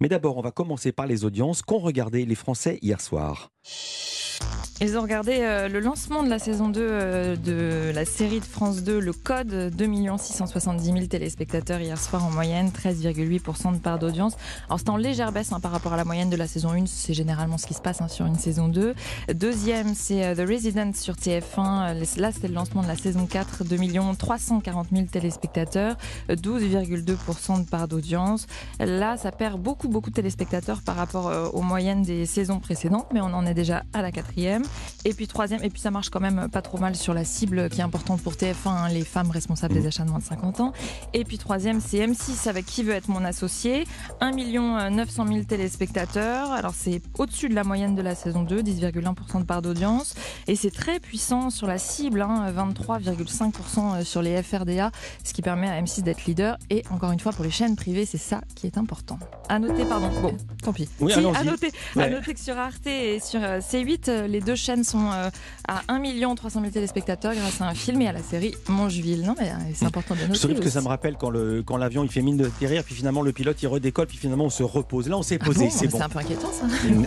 Mais 0.00 0.08
d'abord, 0.08 0.38
on 0.38 0.42
va 0.42 0.50
commencer 0.50 0.92
par 0.92 1.06
les 1.06 1.24
audiences 1.24 1.60
qu'ont 1.60 1.78
regardé 1.78 2.24
les 2.24 2.34
Français 2.34 2.78
hier 2.80 3.00
soir. 3.00 3.50
Ils 4.82 4.96
ont 4.96 5.02
regardé 5.02 5.40
euh, 5.40 5.68
le 5.68 5.78
lancement 5.78 6.22
de 6.22 6.30
la 6.30 6.38
saison 6.38 6.70
2 6.70 6.80
euh, 6.80 7.36
de 7.36 7.92
la 7.94 8.06
série 8.06 8.40
de 8.40 8.46
France 8.46 8.82
2, 8.82 8.98
Le 8.98 9.12
Code, 9.12 9.70
2 9.76 10.16
670 10.16 10.84
000 10.84 10.98
téléspectateurs 11.04 11.82
hier 11.82 12.00
soir 12.00 12.24
en 12.24 12.30
moyenne, 12.30 12.70
13,8% 12.70 13.74
de 13.74 13.78
part 13.78 13.98
d'audience. 13.98 14.38
Alors 14.68 14.78
c'est 14.78 14.88
en 14.88 14.96
légère 14.96 15.32
baisse 15.32 15.52
hein, 15.52 15.60
par 15.60 15.72
rapport 15.72 15.92
à 15.92 15.98
la 15.98 16.06
moyenne 16.06 16.30
de 16.30 16.36
la 16.36 16.46
saison 16.46 16.70
1, 16.70 16.86
c'est 16.86 17.12
généralement 17.12 17.58
ce 17.58 17.66
qui 17.66 17.74
se 17.74 17.82
passe 17.82 18.00
hein, 18.00 18.08
sur 18.08 18.24
une 18.24 18.38
saison 18.38 18.68
2. 18.68 18.94
Deuxième, 19.34 19.94
c'est 19.94 20.24
euh, 20.24 20.34
The 20.34 20.48
Resident 20.48 20.94
sur 20.94 21.12
TF1. 21.12 22.18
Là, 22.18 22.30
c'est 22.32 22.48
le 22.48 22.54
lancement 22.54 22.82
de 22.82 22.88
la 22.88 22.96
saison 22.96 23.26
4, 23.26 23.64
2 23.64 23.76
340 24.18 24.86
000 24.90 25.06
téléspectateurs, 25.12 25.96
12,2% 26.30 27.64
de 27.64 27.68
part 27.68 27.86
d'audience. 27.86 28.46
Là, 28.78 29.18
ça 29.18 29.30
perd 29.30 29.60
beaucoup, 29.60 29.88
beaucoup 29.88 30.08
de 30.08 30.14
téléspectateurs 30.14 30.80
par 30.80 30.96
rapport 30.96 31.50
aux 31.52 31.62
moyennes 31.62 32.00
des 32.00 32.24
saisons 32.24 32.60
précédentes, 32.60 33.08
mais 33.12 33.20
on 33.20 33.34
en 33.34 33.44
est 33.44 33.52
déjà 33.52 33.82
à 33.92 34.00
la 34.00 34.10
quatrième. 34.10 34.64
Et 35.04 35.14
puis 35.14 35.26
troisième, 35.26 35.62
et 35.62 35.70
puis 35.70 35.80
ça 35.80 35.90
marche 35.90 36.10
quand 36.10 36.20
même 36.20 36.48
pas 36.50 36.62
trop 36.62 36.78
mal 36.78 36.94
sur 36.94 37.14
la 37.14 37.24
cible 37.24 37.68
qui 37.68 37.80
est 37.80 37.84
importante 37.84 38.22
pour 38.22 38.34
TF1, 38.34 38.54
hein, 38.66 38.88
les 38.88 39.04
femmes 39.04 39.30
responsables 39.30 39.74
des 39.74 39.82
mmh. 39.82 39.86
achats 39.86 40.04
de 40.04 40.10
moins 40.10 40.18
de 40.18 40.24
50 40.24 40.60
ans. 40.60 40.72
Et 41.14 41.24
puis 41.24 41.38
troisième, 41.38 41.80
c'est 41.80 41.98
M6 42.06 42.48
avec 42.48 42.66
qui 42.66 42.82
veut 42.82 42.92
être 42.92 43.08
mon 43.08 43.24
associé? 43.24 43.86
1 44.20 44.30
900 44.90 45.26
000 45.26 45.44
téléspectateurs. 45.44 46.52
Alors 46.52 46.74
c'est 46.74 47.02
au-dessus 47.18 47.48
de 47.48 47.54
la 47.54 47.64
moyenne 47.64 47.94
de 47.94 48.02
la 48.02 48.14
saison 48.14 48.42
2, 48.42 48.62
10,1% 48.62 49.40
de 49.40 49.44
part 49.44 49.62
d'audience. 49.62 50.14
Et 50.46 50.56
c'est 50.56 50.70
très 50.70 51.00
puissant 51.00 51.50
sur 51.50 51.66
la 51.66 51.78
cible, 51.78 52.20
23,5% 52.20 53.78
hein, 53.78 53.94
euh, 54.00 54.04
sur 54.04 54.22
les 54.22 54.42
FRDA, 54.42 54.90
ce 55.24 55.32
qui 55.32 55.42
permet 55.42 55.68
à 55.68 55.80
M6 55.80 56.02
d'être 56.02 56.24
leader. 56.24 56.58
Et 56.70 56.82
encore 56.90 57.12
une 57.12 57.20
fois, 57.20 57.32
pour 57.32 57.44
les 57.44 57.50
chaînes 57.50 57.76
privées, 57.76 58.06
c'est 58.06 58.18
ça 58.18 58.40
qui 58.54 58.66
est 58.66 58.78
important. 58.78 59.18
À 59.48 59.58
noter, 59.58 59.84
pardon, 59.84 60.10
bon, 60.20 60.36
tant 60.60 60.72
pis. 60.72 60.88
Oui, 61.00 61.12
à, 61.12 61.44
noter, 61.44 61.70
à 61.96 62.08
noter 62.08 62.34
que 62.34 62.40
sur 62.40 62.58
Arte 62.58 62.86
et 62.86 63.20
sur 63.20 63.42
euh, 63.42 63.60
C8, 63.60 64.08
euh, 64.08 64.26
les 64.26 64.40
deux 64.40 64.54
chaînes 64.54 64.84
sont 64.84 65.10
euh, 65.10 65.30
à 65.68 65.82
1 65.88 66.34
300 66.34 66.60
000 66.60 66.72
téléspectateurs 66.72 67.34
grâce 67.34 67.60
à 67.60 67.68
un 67.68 67.74
film 67.74 68.00
et 68.02 68.08
à 68.08 68.12
la 68.12 68.22
série 68.22 68.54
Mongeville. 68.68 69.22
Non, 69.22 69.34
mais 69.38 69.52
c'est 69.74 69.86
important 69.86 70.14
de 70.14 70.20
noter. 70.20 70.34
Je 70.34 70.46
trouve 70.46 70.60
que 70.60 70.70
ça 70.70 70.80
me 70.80 70.88
rappelle 70.88 71.16
quand 71.16 71.30
l'avion 71.30 72.02
quand 72.02 72.06
il 72.06 72.12
fait 72.12 72.22
mine 72.22 72.36
de 72.36 72.46
terrir, 72.46 72.84
puis 72.84 72.94
finalement 72.94 73.22
le 73.22 73.32
pilote 73.32 73.60
il 73.62 73.66
redécolle, 73.66 74.06
puis 74.06 74.18
finalement 74.18 74.44
on 74.44 74.50
se 74.50 74.62
repose. 74.62 75.08
Là, 75.08 75.16
on 75.18 75.22
s'est 75.22 75.38
ah 75.40 75.44
posé, 75.44 75.70
c'est 75.70 75.88
bon. 75.88 75.98
C'est 75.98 76.04
un 76.04 76.08
peu 76.08 76.18
inquiétant 76.18 76.52
ça. 76.52 76.66